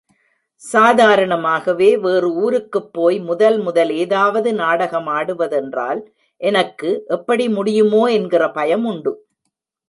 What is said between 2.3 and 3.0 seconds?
ஊருக்குப்